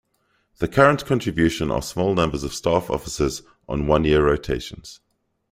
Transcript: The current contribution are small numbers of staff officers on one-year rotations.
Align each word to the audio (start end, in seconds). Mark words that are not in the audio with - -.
The 0.57 0.67
current 0.67 1.05
contribution 1.05 1.69
are 1.69 1.83
small 1.83 2.15
numbers 2.15 2.43
of 2.43 2.55
staff 2.55 2.89
officers 2.89 3.43
on 3.69 3.85
one-year 3.85 4.25
rotations. 4.25 4.99